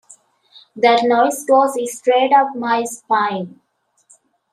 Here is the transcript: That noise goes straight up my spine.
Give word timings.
That 0.75 1.03
noise 1.03 1.45
goes 1.45 1.75
straight 1.95 2.33
up 2.33 2.55
my 2.55 2.85
spine. 2.85 3.61